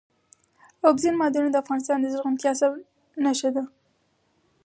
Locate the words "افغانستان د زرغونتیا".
1.63-2.51